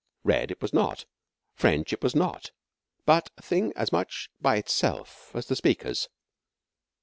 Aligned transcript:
Red 0.23 0.49
it 0.49 0.63
was 0.63 0.73
not; 0.73 1.05
French 1.53 1.93
it 1.93 2.01
was 2.01 2.15
not; 2.15 2.49
but 3.05 3.29
a 3.37 3.43
thing 3.43 3.71
as 3.75 3.91
much 3.91 4.31
by 4.41 4.55
itself 4.55 5.29
as 5.35 5.45
the 5.45 5.55
speakers. 5.55 6.09